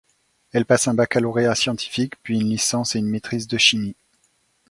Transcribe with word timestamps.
Elle 0.51 0.65
passe 0.65 0.87
un 0.87 0.95
baccalauréat 0.95 1.53
scientifique, 1.53 2.15
puis 2.23 2.39
une 2.39 2.49
licence 2.49 2.95
et 2.95 2.97
une 2.97 3.05
maîtrise 3.07 3.47
de 3.47 3.59
chimie. 3.59 3.95